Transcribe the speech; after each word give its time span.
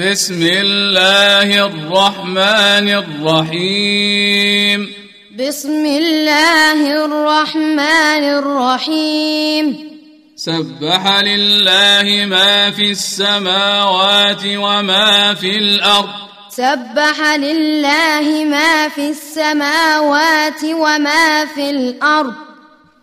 بسم 0.00 0.42
الله 0.42 1.66
الرحمن 1.66 2.88
الرحيم. 2.88 4.92
بسم 5.38 5.86
الله 5.86 7.04
الرحمن 7.04 8.24
الرحيم. 8.24 9.90
سبح 10.36 11.20
لله 11.20 12.26
ما 12.26 12.70
في 12.70 12.90
السماوات 12.90 14.42
وما 14.46 15.34
في 15.34 15.58
الأرض. 15.58 16.08
سبح 16.48 17.34
لله 17.36 18.44
ما 18.44 18.88
في 18.88 19.10
السماوات 19.10 20.64
وما 20.64 21.46
في 21.54 21.70
الأرض. 21.70 22.34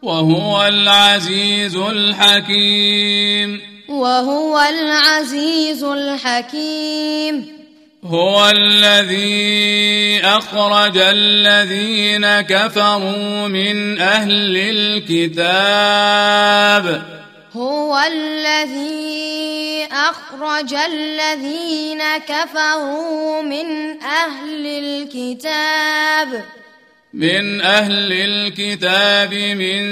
وهو 0.01 0.65
العزيز 0.65 1.75
الحكيم. 1.75 3.76
وهو 3.89 4.59
العزيز 4.59 5.83
الحكيم. 5.83 7.57
هو 8.03 8.49
الذي 8.49 10.21
أخرج 10.23 10.97
الذين 10.97 12.41
كفروا 12.41 13.47
من 13.47 14.01
أهل 14.01 14.57
الكتاب. 15.17 16.03
هو 17.53 17.97
الذي 18.07 19.87
أخرج 19.91 20.73
الذين 20.73 22.01
كفروا 22.27 23.41
من 23.41 24.01
أهل 24.03 24.65
الكتاب. 24.65 26.43
من 27.13 27.61
أهل 27.61 28.13
الكتاب 28.13 29.33
من 29.33 29.83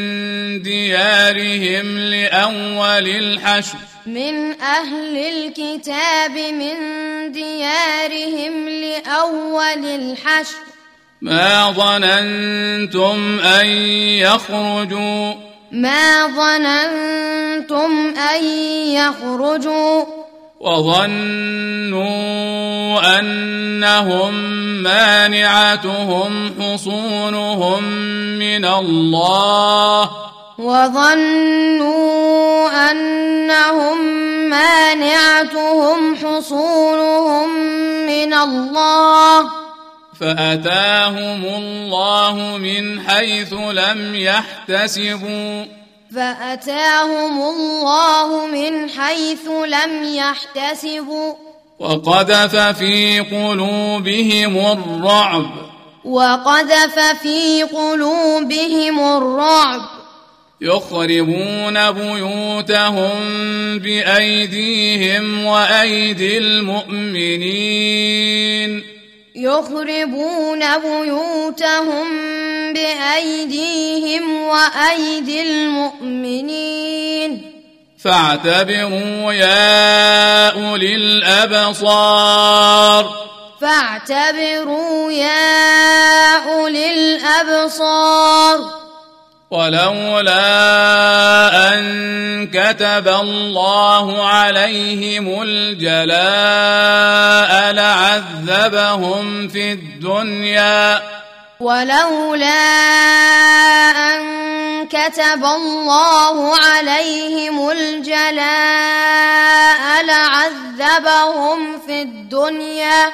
ديارهم 0.61 1.97
لأول 1.97 3.07
الحشر. 3.07 3.77
من 4.05 4.61
أهل 4.61 5.17
الكتاب 5.17 6.31
من 6.31 6.75
ديارهم 7.31 8.69
لأول 8.69 9.85
الحشر. 9.85 10.57
ما 11.21 11.71
ظننتم 11.71 13.39
أن 13.39 13.67
يخرجوا؟ 14.19 15.33
ما 15.71 16.27
ظننتم 16.27 18.13
أن 18.17 18.43
يخرجوا؟ 18.87 20.24
وظنوا 20.65 22.09
أنهم 23.19 24.33
مانعتهم 24.83 26.53
حصونهم 26.59 27.83
من 28.39 28.65
الله. 28.65 30.09
وظنوا 30.57 32.11
أنهم 32.91 33.97
مانعتهم 34.49 36.15
حصونهم 36.15 37.49
من 38.07 38.33
الله. 38.33 39.49
فأتاهم 40.21 41.45
الله 41.45 42.57
من 42.57 42.99
حيث 43.09 43.53
لم 43.53 44.15
يحتسبوا. 44.15 45.84
فأتاهم 46.15 47.41
الله 47.41 48.47
من 48.47 48.89
حيث 48.89 49.47
لم 49.47 50.15
يحتسبوا 50.15 51.33
وقذف 51.79 52.55
في 52.55 53.19
قلوبهم 53.19 54.57
الرعب. 54.57 55.51
وقذف 56.05 56.99
في 57.21 57.63
قلوبهم 57.63 58.99
الرعب. 58.99 59.81
يخربون 60.61 61.91
بيوتهم 61.91 63.09
بأيديهم 63.79 65.45
وأيدي 65.45 66.37
المؤمنين. 66.37 67.85
يخربون 69.35 70.77
بيوتهم 70.77 72.07
بأيديهم 72.73 74.41
وأيدي 74.41 75.41
المؤمنين. 75.41 77.51
فاعتبروا 78.03 79.33
يا 79.33 80.49
أولي 80.49 80.95
الأبصار. 80.95 82.45
فاعتبروا 83.61 85.11
يا 85.11 86.37
أولي 86.37 86.93
الأبصار. 86.93 88.74
ولولا 89.55 90.43
أن 91.73 92.47
كتب 92.47 93.07
الله 93.07 94.27
عليهم 94.27 95.41
الجلاء 95.41 96.21
لعذبهم 97.73 99.47
في 99.47 99.71
الدنيا. 99.71 101.01
ولولا 101.59 102.47
أن 103.95 104.21
كتب 104.87 105.45
الله 105.45 106.55
عليهم 106.57 107.69
الجلاء 107.69 108.25
لعذبهم 110.05 111.79
في 111.87 112.01
الدنيا. 112.01 113.11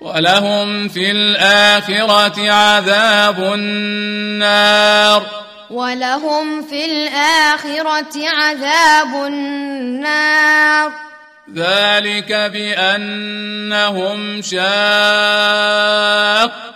ولهم 0.00 0.88
في 0.88 1.10
الآخرة 1.10 2.52
عذاب 2.52 3.38
النار. 3.38 5.22
ولهم 5.70 6.62
في 6.62 6.84
الآخرة 6.84 8.28
عذاب 8.28 9.14
النار. 9.26 10.92
ذلك 11.54 12.32
بأنهم 12.32 14.18
شاقوا 14.42 14.66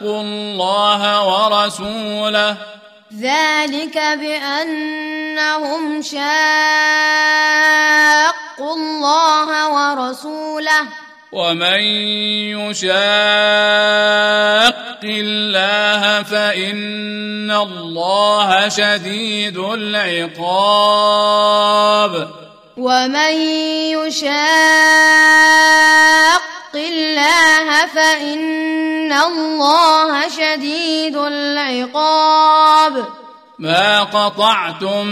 الله 0.03 1.03
ورسوله. 1.28 2.56
ذلك 3.21 3.99
بأنهم 4.21 5.82
شاقوا 6.03 6.25
الله 8.75 9.49
ورسوله. 9.69 10.82
ومن 11.34 11.83
يشاق 12.55 12.95
الله 15.03 16.22
فإن 16.22 17.50
الله 17.50 18.69
شديد 18.69 19.59
العقاب. 19.59 20.31
ومن 22.77 23.34
يشاق 23.99 24.34
الله 26.75 27.87
فإن 27.87 29.12
الله 29.12 30.28
شديد 30.28 31.17
العقاب. 31.17 33.05
ما 33.64 34.02
قطعتم 34.02 35.06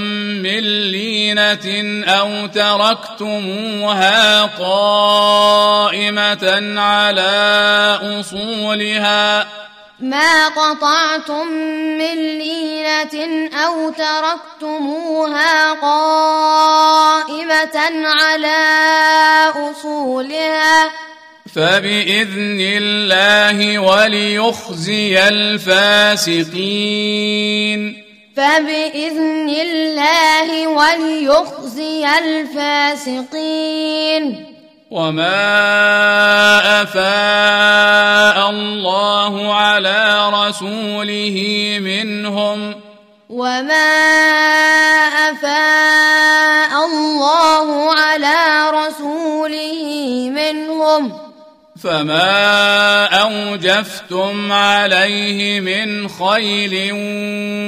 من 0.45 0.61
لينة 0.91 2.05
أو 2.05 2.47
تركتموها 2.47 4.43
قائمة 4.43 5.95
على 6.81 7.99
أصولها. 8.21 9.49
ما 10.01 10.49
قطعتم 10.49 11.47
من 11.99 12.39
لينة 12.39 13.49
أو 13.65 13.91
تركتموها 13.91 15.73
قائمة 15.73 17.27
على 18.05 18.61
أصولها. 19.71 20.91
فبإذن 21.55 22.61
الله 22.61 23.79
وليخزي 23.79 25.29
الفاسقين. 25.29 26.43
فبإذن 28.37 29.49
الله 29.49 30.67
وليخزي 30.67 32.19
الفاسقين. 32.19 33.65
وما 34.91 36.83
افاء 36.83 38.51
الله 38.51 39.55
على 39.55 40.31
رسوله 40.31 41.37
منهم. 41.81 42.75
وما 43.31 43.95
أفاء 45.31 46.87
الله 46.87 47.95
على 47.95 48.71
رسوله 48.71 49.83
منهم. 50.31 51.22
فما 51.83 53.05
اوجفتم 53.07 54.53
عليه 54.53 55.61
من 55.61 56.09
خيل 56.09 56.93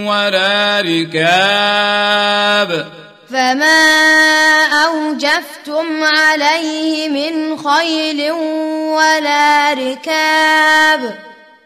ولا 0.07 0.81
ركاب 0.81 2.87
فما 3.31 3.85
أوجفتم 4.85 6.05
عليه 6.05 7.09
من 7.09 7.59
خيل 7.59 8.33
ولا 8.93 9.73
ركاب 9.73 11.19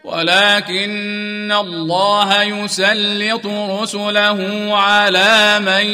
ولكن 0.03 1.51
الله 1.59 2.43
يسلط 2.43 3.45
رسله 3.45 4.69
على 4.77 5.59
من 5.59 5.85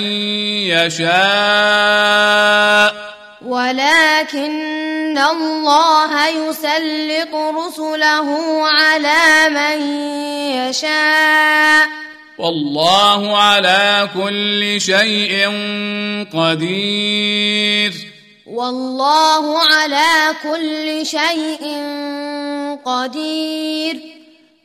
يشاء 0.71 1.15
ولكن 3.41 5.17
الله 5.17 6.27
يسلط 6.27 7.35
رسله 7.35 8.61
على 8.67 9.49
من 9.49 9.81
يشاء. 10.55 11.87
والله 12.37 13.37
على 13.37 14.09
كل 14.13 14.81
شيء 14.81 15.49
قدير. 16.33 17.91
والله 18.47 19.59
على 19.59 20.35
كل 20.43 21.05
شيء 21.05 21.63
قدير. 22.85 23.95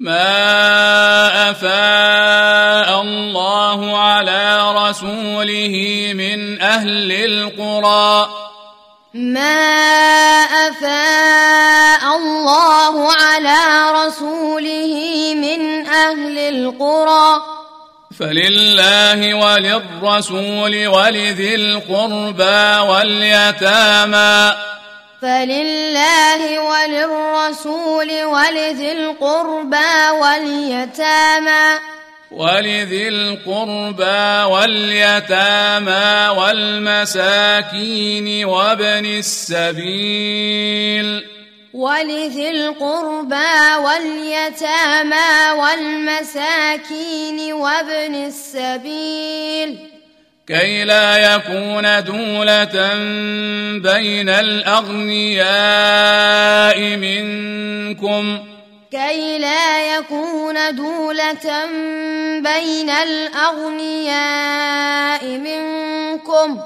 ما 0.00 1.50
أفاء 1.50 3.02
الله 3.02 3.99
على 3.99 4.73
رسوله 4.73 5.75
من 6.14 6.61
أهل 6.61 7.12
القرى. 7.12 8.39
ما 9.14 10.44
افاء 10.68 12.16
الله 12.16 13.12
على 13.12 13.90
رسوله 14.06 14.94
من 15.34 15.86
أهل 15.86 16.38
القرى 16.38 17.42
فلله 18.18 19.34
وللرسول 19.34 20.86
ولذي 20.86 21.54
القربى 21.54 22.90
واليتامى 22.90 24.54
فلله 25.22 26.60
وللرسول 26.60 28.24
ولذي 28.24 28.92
القربى 28.92 30.10
واليتامى 30.20 31.78
ولذي 32.30 33.08
القربى 33.08 34.52
واليتامى 34.52 36.28
والمساكين 36.38 37.64
وابن 38.44 39.06
السبيل 39.18 40.60
ولذي 41.72 42.50
القربى 42.50 43.74
واليتامى 43.84 45.50
والمساكين 45.58 47.52
وابن 47.52 48.14
السبيل 48.14 49.78
كي 50.46 50.84
لا 50.84 51.34
يكون 51.34 52.04
دولة 52.04 52.94
بين 53.78 54.28
الأغنياء 54.28 55.46
منكم 56.96 58.50
كي 58.90 59.38
لا 59.38 59.96
يكون 59.96 60.75
دولة 60.76 61.66
بين 62.40 62.90
الأغنياء 62.90 64.19
منكم 65.25 66.60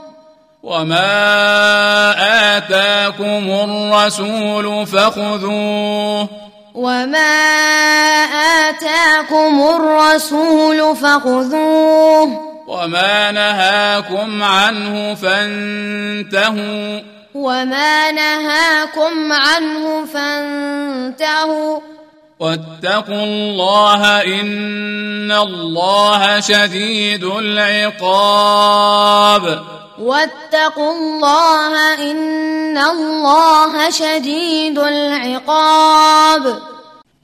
وما 0.63 2.57
آتاكم 2.57 3.51
الرسول 3.51 4.87
فخذوه 4.87 6.29
وما 6.75 7.45
آتاكم 8.69 9.61
الرسول 9.77 10.97
فخذوه 10.97 12.41
وما 12.67 13.31
نهاكم 13.31 14.43
عنه 14.43 15.15
فانتهوا 15.15 17.01
وما 17.35 18.11
نهاكم 18.11 19.33
عنه 19.33 20.07
فانتهوا 20.07 21.81
واتقوا 22.41 23.25
الله 23.25 24.23
إن 24.41 25.33
الله 25.33 26.41
شديد 26.41 27.25
العقاب. 27.25 28.83
واتقوا 29.99 30.93
الله 30.93 31.95
إن 32.11 32.79
الله 32.79 33.91
شديد 33.91 34.79
العقاب. 34.79 36.59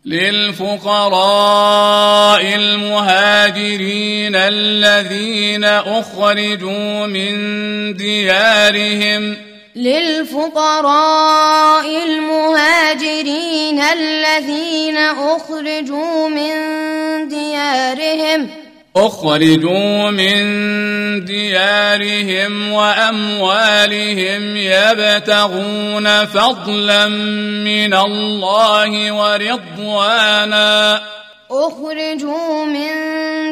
للفقراء 0.06 0.94
المهاجرين 2.54 4.36
الذين 4.36 5.64
أخرجوا 5.64 7.06
من 7.06 7.34
ديارهم 7.94 9.49
للفقراء 9.76 11.24
المهاجرين 12.04 13.80
الذين 13.80 14.96
أخرجوا 14.96 16.28
من 16.28 16.54
ديارهم 17.28 18.48
أخرجوا 18.96 20.10
من 20.10 21.24
ديارهم 21.24 22.72
وأموالهم 22.72 24.56
يبتغون 24.56 26.24
فضلا 26.26 27.08
من 27.64 27.94
الله 27.94 29.12
ورضوانا 29.12 31.02
أخرجوا 31.50 32.64
من 32.64 32.88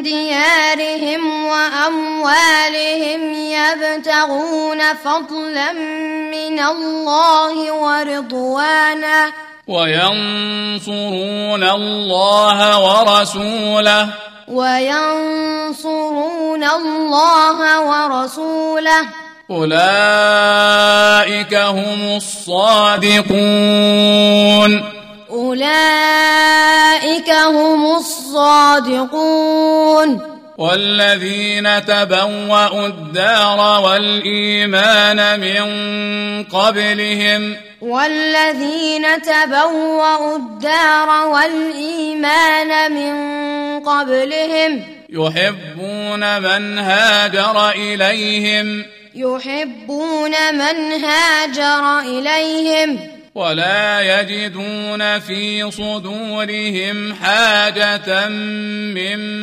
ديارهم 0.03 1.45
وأموالهم 1.45 3.33
يبتغون 3.33 4.93
فضلا 4.93 5.73
من 6.31 6.59
الله 6.59 7.71
ورضوانا. 7.71 9.31
وينصرون 9.67 11.63
الله 11.63 12.79
ورسوله. 12.79 14.07
وينصرون 14.47 16.63
الله 16.63 17.81
ورسوله. 17.81 19.05
أولئك 19.51 21.55
هم 21.55 22.15
الصادقون. 22.15 23.39
أولئك 25.31 27.29
هم 27.29 27.95
الصادقون. 27.95 29.19
والذين 30.57 31.85
تبوأوا 31.85 32.87
الدار 32.87 33.81
والإيمان 33.81 35.39
من 35.39 35.63
قبلهم. 36.43 37.55
والذين 37.81 39.21
تبوأوا 39.21 40.35
الدار 40.35 41.27
والإيمان 41.27 42.91
من 42.91 43.13
قبلهم. 43.79 44.83
يحبون 45.09 46.41
من 46.41 46.79
هاجر 46.79 47.69
إليهم. 47.69 48.85
يحبون 49.15 50.31
من 50.53 51.03
هاجر 51.03 51.99
إليهم. 51.99 53.18
ولا 53.35 54.01
يجدون 54.01 55.19
في 55.19 55.71
صدورهم 55.71 57.13
حاجة 57.13 58.27
مما 58.97 59.39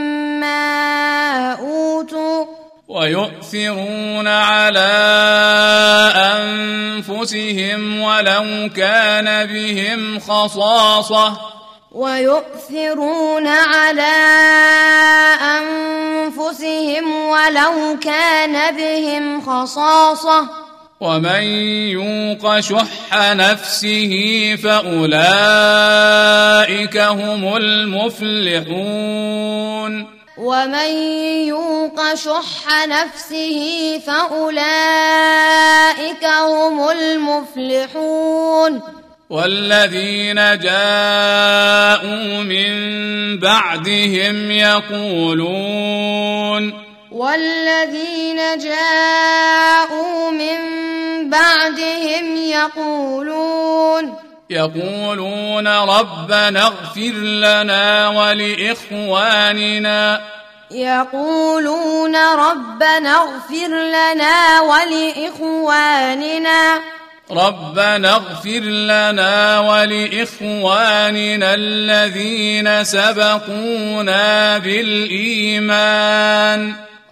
أوتوا. 1.53 2.45
ويؤثرون 2.89 4.29
على 4.29 4.95
أنفسهم 6.17 8.01
ولو 8.01 8.71
كان 8.77 9.47
بهم 9.47 10.21
خصاصة. 10.21 11.55
ويؤثرون 11.95 13.47
على 13.47 14.17
أنفسهم 15.59 17.29
ولو 17.29 17.99
كان 18.03 18.77
بهم 18.77 19.41
خصاصة. 19.41 20.49
ومن 21.01 21.43
يوق 21.93 22.61
شح 22.61 23.33
نفسه 23.33 24.13
فأولئك 24.65 25.17
هم 26.97 27.57
المفلحون. 27.57 28.95
ومن 30.39 30.91
يوق 31.47 32.15
شح 32.15 32.87
نفسه 32.87 34.01
فأولئك 34.07 34.65
هم 36.25 36.89
المفلحون. 36.91 38.83
والذين 39.35 40.39
جاءوا 40.59 42.43
من 42.43 42.73
بعدهم 43.39 44.51
يقولون 44.51 46.05
والذين 47.13 48.59
جاءوا 48.59 50.31
من 50.31 50.59
بعدهم 51.31 52.37
يقولون 52.37 54.15
يقولون 54.51 55.69
ربنا 55.69 56.67
اغفر 56.67 57.15
لنا 57.19 58.09
ولإخواننا. 58.09 59.55
يقولون 60.71 62.17
ربنا 62.17 63.17
اغفر 63.17 63.69
لنا 63.69 64.61
ولإخواننا. 64.61 66.15
ربنا 67.31 68.15
اغفر 68.15 68.61
لنا 68.61 69.61
ولإخواننا 69.61 71.55
الذين 71.55 72.85
سبقونا 72.85 74.59
بالإيمان. 74.59 75.95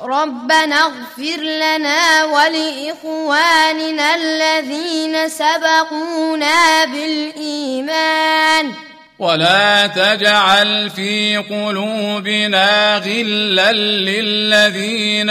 ربنا 0.00 0.76
اغفر 0.76 1.42
لنا 1.42 2.24
ولإخواننا 2.24 4.14
الذين 4.14 5.28
سبقونا 5.28 6.84
بالإيمان. 6.84 8.72
ولا 9.18 9.86
تجعل 9.86 10.90
في 10.90 11.36
قلوبنا 11.36 12.96
غلا 12.96 13.72
للذين 13.72 15.30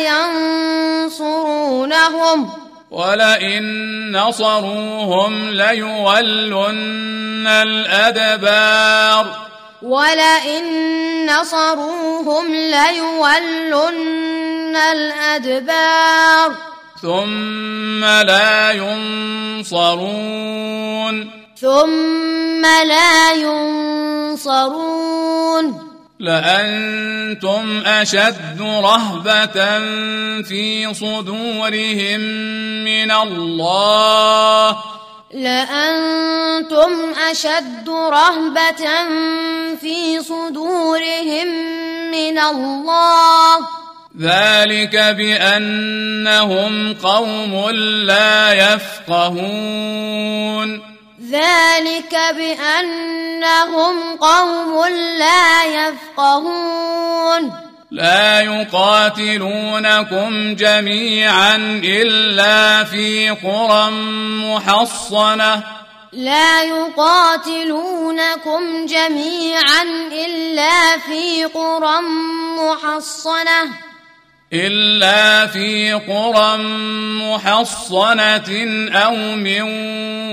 ينصرونهم. 1.08 2.67
ولئن 2.90 4.16
نصروهم 4.16 5.50
ليولن 5.50 7.46
الأدبار. 7.46 9.48
ولئن 9.82 10.64
نصروهم 11.26 12.54
ليولن 12.54 14.76
الأدبار. 14.76 16.54
ثم 17.02 18.04
لا 18.04 18.72
ينصرون. 18.72 20.10
ثم 21.60 22.62
لا 22.62 23.32
ينصرون. 23.32 24.68
لأنتم 26.18 27.82
أشد 27.86 28.60
رهبة 28.60 29.78
في 30.42 30.94
صدورهم 30.94 32.20
من 32.84 33.10
الله. 33.10 34.76
لأنتم 35.34 36.92
أشد 37.30 37.88
رهبة 37.88 38.84
في 39.80 40.20
صدورهم 40.22 41.48
من 42.10 42.38
الله. 42.38 43.56
ذلك 44.20 44.96
بأنهم 44.96 46.94
قوم 46.94 47.70
لا 48.06 48.52
يفقهون. 48.74 50.08
ذلك 51.30 52.18
بأنهم 52.36 54.16
قوم 54.16 54.86
لا 55.18 55.64
يفقهون. 55.64 57.52
لا 57.90 58.40
يقاتلونكم 58.40 60.54
جميعا 60.54 61.56
إلا 61.84 62.84
في 62.84 63.30
قرى 63.30 63.90
محصنة. 64.44 65.62
لا 66.12 66.62
يقاتلونكم 66.62 68.86
جميعا 68.86 69.82
إلا 70.12 70.98
في 70.98 71.44
قرى 71.44 72.00
محصنة. 72.58 73.87
إلا 74.52 75.46
في 75.46 75.92
قرى 75.92 76.56
محصنة 77.20 78.50
أو 78.92 79.14
من 79.36 79.62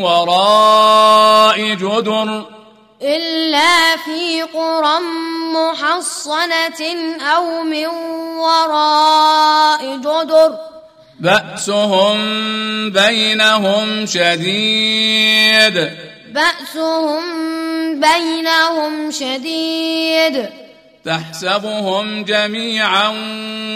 وراء 0.02 1.74
جدر. 1.74 2.46
إلا 3.02 3.98
في 3.98 4.42
قرى 4.42 5.00
محصنة 5.54 6.82
أو 7.36 7.64
من 7.64 7.88
وراء 8.38 9.98
جدر. 9.98 10.58
بأسهم 11.20 12.18
بينهم 12.90 14.06
شديد. 14.06 15.90
بأسهم 16.32 17.24
بينهم 18.00 19.12
شديد. 19.12 20.65
تحسبهم 21.06 22.24
جميعا 22.24 23.10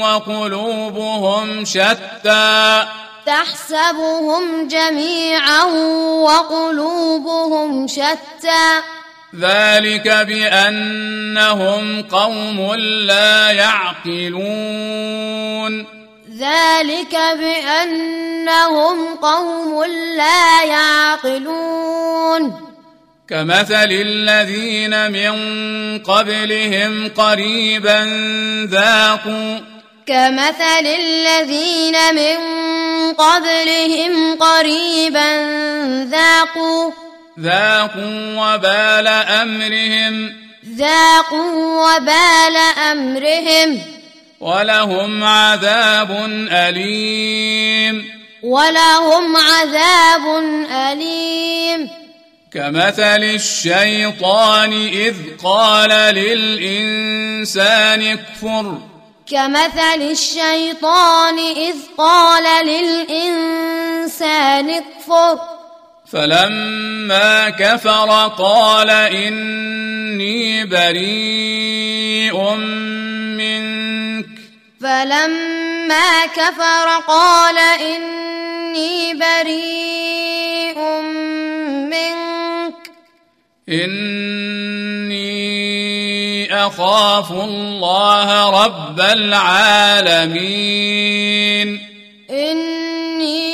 وقلوبهم 0.01 1.65
شتى. 1.65 2.83
تحسبهم 3.25 4.67
جميعا 4.67 5.63
وقلوبهم 6.23 7.87
شتى. 7.87 8.81
ذلك 9.39 10.07
بأنهم 10.27 12.01
قوم 12.01 12.73
لا 13.05 13.51
يعقلون. 13.51 15.05
ذلك 16.39 17.17
بأنهم 17.39 19.15
قوم 19.21 19.83
لا 20.17 20.63
يعقلون. 20.63 22.68
كمثل 23.29 23.91
الذين 23.91 25.11
من 25.11 25.33
قبلهم 25.99 27.09
قريبا 27.17 28.03
ذاقوا 28.65 29.59
كمثل 30.07 30.85
الذين 30.85 32.15
من 32.15 32.37
قبلهم 33.13 34.35
قريبا 34.35 35.29
ذاقوا 36.03 36.91
ذاقوا 37.39 38.35
وبال 38.37 39.07
أمرهم 39.07 40.33
ذاقوا 40.77 41.85
وبال 41.85 42.55
أمرهم 42.91 43.81
ولهم 44.39 45.23
عذاب 45.23 46.11
أليم 46.51 48.05
ولهم 48.43 49.35
عذاب 49.37 50.43
أليم 50.71 51.89
كمثل 52.53 53.23
الشيطان 53.23 54.73
إذ 54.73 55.15
قال 55.43 56.15
للإنسان 56.15 58.01
اكفر. 58.01 58.77
كمثل 59.31 60.01
الشيطان 60.01 61.39
إذ 61.39 61.75
قال 61.97 62.65
للإنسان 62.65 64.69
اكفر. 64.69 65.39
فلما 66.11 67.49
كفر 67.49 68.31
قال 68.37 68.89
إني 68.89 70.65
بريء 70.65 72.55
منك. 73.37 74.38
فلما 74.81 76.25
كفر 76.25 76.87
قال 77.07 77.57
إني 77.57 79.13
بريء 79.13 80.79
منك. 81.91 82.91
إني 83.69 85.19
أخاف 86.65 87.31
الله 87.31 88.49
رب 88.63 88.99
العالمين. 88.99 90.19
إني 92.29 93.49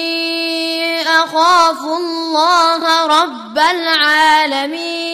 أخاف 1.01 1.81
الله 1.81 3.05
رب 3.05 3.57
العالمين. 3.57 5.05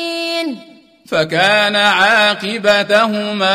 فكان 1.11 1.75
عاقبتهما 1.75 3.45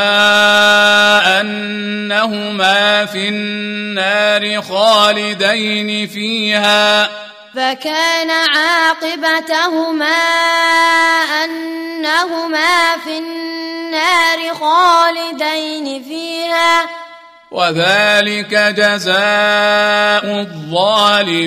أنهما 1.40 3.06
في 3.06 3.28
النار 3.28 4.62
خالدين 4.62 6.08
فيها. 6.08 7.10
فكان 7.54 8.30
عاقبتهما 8.30 10.16
أنهما 11.44 12.96
في 13.04 13.18
النار 13.18 14.54
خالدين 14.54 16.02
فيها. 16.02 16.82
وذلك 17.50 18.54
جزاء 18.54 20.24
الظالمين. 20.40 21.46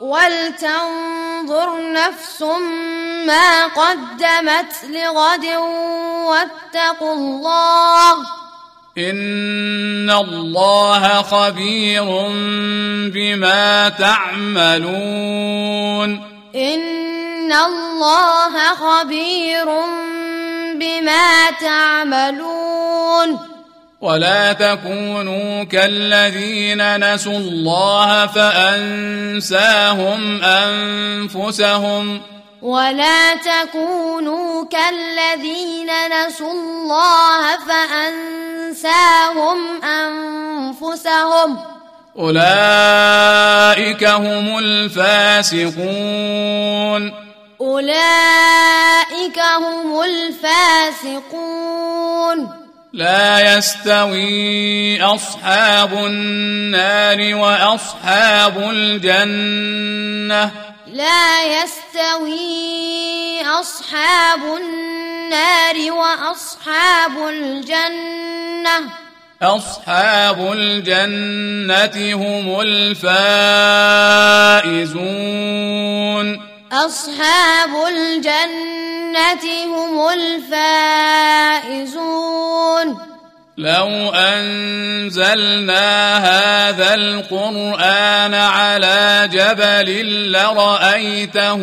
ولتنظر 0.00 1.92
نفس 1.92 2.42
ما 3.26 3.66
قدمت 3.66 4.84
لغد 4.84 5.44
واتقوا 6.26 7.14
الله. 7.14 8.12
إن 8.98 10.10
الله 10.10 11.22
خبير 11.22 12.04
بما 13.14 13.88
تعملون. 13.88 14.80
إن 16.54 17.52
الله 17.52 18.74
خبير 18.74 19.66
بما 20.74 21.50
تعملون. 21.60 23.38
ولا 24.00 24.52
تكونوا 24.52 25.64
كالذين 25.64 27.12
نسوا 27.14 27.38
الله 27.38 28.26
فأنساهم 28.26 29.60
أنفسهم. 30.42 32.20
ولا 32.62 33.34
تكونوا 33.34 34.64
كالذين 34.64 35.90
نسوا 36.12 36.52
الله 36.52 37.56
فأنساهم 37.68 39.58
أنفسهم. 39.84 41.58
أولئك 42.18 44.04
هم 44.04 44.58
الفاسقون. 44.58 45.82
أولئك 47.60 49.38
هم 49.38 50.02
الفاسقون. 50.02 51.10
لا 52.92 53.56
يستوي 53.56 55.02
أصحاب 55.02 55.92
النار 55.92 57.34
وأصحاب 57.34 58.58
الجنة. 58.58 60.50
لا 60.86 61.62
يستوي 61.62 63.42
أصحاب 63.46 64.40
النار 64.42 65.92
وأصحاب 65.92 67.28
الجنة. 67.28 68.90
أصحاب 69.42 70.52
الجنة 70.52 72.14
هم 72.14 72.60
الفائزون. 72.60 73.20
أصحاب 76.72 77.70
الجنة 77.88 78.79
هم 79.16 80.08
الفائزون. 80.08 81.10
لو 83.58 84.12
أنزلنا 84.14 86.16
هذا 86.16 86.94
القرآن 86.94 88.34
على 88.34 89.28
جبل 89.32 90.32
لرأيته 90.32 91.60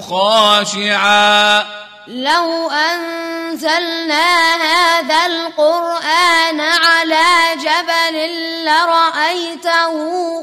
خاشعا. 0.00 1.64
لو 2.08 2.70
أنزلنا 2.70 4.56
هذا 4.56 5.26
القرآن 5.26 6.60
على 6.60 7.26
جبل 7.56 8.16
لرأيته 8.64 9.94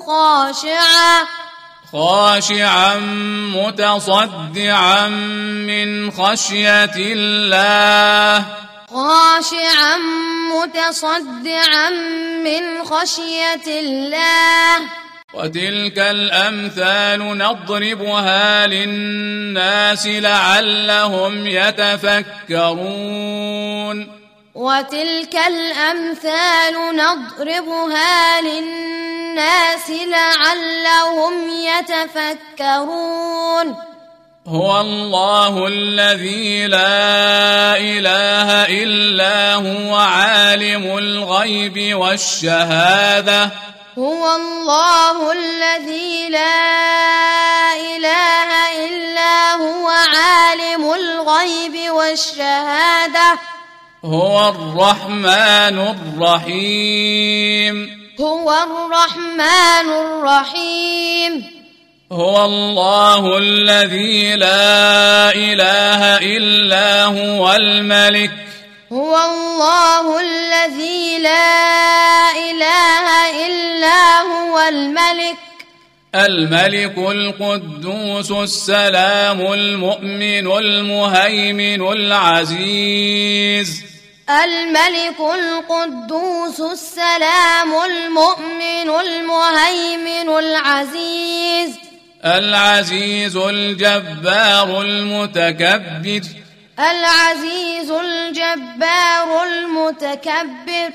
خاشعا. 0.07 1.25
خاشعا 1.91 2.95
متصدعا 3.55 5.07
من 5.67 6.11
خشية 6.11 6.95
الله. 6.97 8.45
خاشعا 8.89 9.97
متصدعا 10.55 11.89
من 12.43 12.83
خشية 12.83 13.79
الله. 13.79 14.77
وتلك 15.33 15.99
الأمثال 15.99 17.37
نضربها 17.37 18.67
للناس 18.67 20.07
لعلهم 20.07 21.47
يتفكرون. 21.47 22.95
وتلك 24.55 25.35
الأمثال 25.35 26.95
نضربها 26.95 28.41
للناس 28.41 29.89
لعلهم 29.89 31.49
يتفكرون. 32.29 33.15
هو 34.47 34.81
الله 34.81 35.67
الذي 35.67 36.67
لا 36.67 37.77
إله 37.77 38.65
إلا 38.83 39.53
هو 39.53 39.95
عالم 39.95 40.97
الغيب 40.97 41.95
والشهادة. 41.95 43.51
هو 43.97 44.35
الله 44.35 45.31
الذي 45.31 46.29
لا 46.29 47.73
إله 47.75 48.49
إلا 48.85 49.53
هو 49.53 49.87
عالم 49.89 50.93
الغيب 50.93 51.91
والشهادة. 51.91 53.39
هو 54.05 54.49
الرحمن 54.49 55.77
الرحيم. 56.21 57.75
هو 58.21 58.53
الرحمن 58.53 59.89
الرحيم. 59.89 61.45
هو 62.11 62.45
الله 62.45 63.37
الذي 63.37 64.35
لا 64.35 65.35
إله 65.35 66.17
إلا 66.17 67.05
هو 67.05 67.53
الملك. 67.53 68.31
هو 68.93 69.17
الله 69.17 70.19
الذي 70.21 71.19
لا 71.19 72.31
إله 72.31 73.45
إلا 73.45 74.21
هو 74.21 74.59
الملك. 74.69 75.37
الملك 76.15 76.97
القدوس 76.97 78.31
السلام 78.31 79.53
المؤمن 79.53 80.57
المهيمن 80.57 81.81
العزيز. 81.91 83.84
الملك 84.29 85.19
القدوس 85.19 86.61
السلام 86.61 87.73
المؤمن 87.85 88.89
المهيمن 88.89 90.29
العزيز. 90.29 91.75
العزيز 92.25 93.37
الجبار 93.37 94.81
المتكبر. 94.81 96.21
العزيز 96.79 97.91
الجبار 97.91 99.43
المتكبر. 99.43 100.91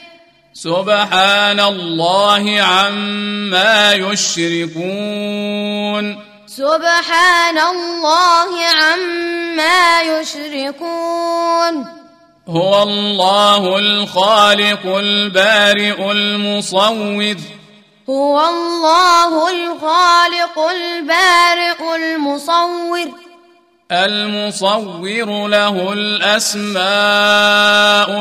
سبحان 0.54 1.60
الله 1.60 2.60
عما 2.60 3.92
يشركون. 3.92 5.36
سبحان 6.46 7.58
الله 7.58 8.64
عما 8.64 10.00
يشركون. 10.02 11.99
هو 12.50 12.82
الله 12.82 13.78
الخالق 13.78 14.96
البارئ 14.96 16.12
المصور. 16.12 17.36
هو 18.10 18.40
الله 18.40 19.50
الخالق 19.50 20.58
البارئ 20.58 21.96
المصور. 21.96 23.08
المصور 23.92 25.48
له 25.48 25.92
الأسماء 25.92 26.80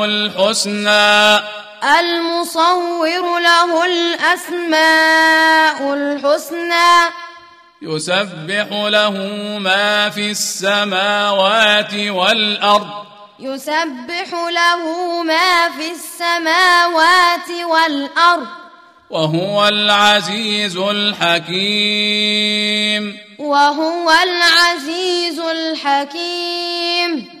الحسنى. 0.04 1.38
المصور 2.00 3.40
له 3.40 3.84
الأسماء 3.84 5.94
الحسنى. 5.94 7.10
يسبح 7.82 8.66
له 8.72 9.10
ما 9.58 10.10
في 10.10 10.30
السماوات 10.30 11.94
والأرض. 11.94 13.09
يسبح 13.40 14.32
له 14.32 15.22
ما 15.22 15.68
في 15.68 15.92
السماوات 15.92 17.50
والأرض. 17.70 18.46
وهو 19.10 19.68
العزيز 19.68 20.76
الحكيم. 20.76 22.20
وهو 23.38 24.10
العزيز 24.10 25.38
الحكيم. 25.38 27.39